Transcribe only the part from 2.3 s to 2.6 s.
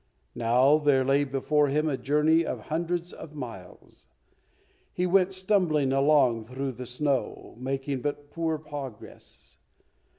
of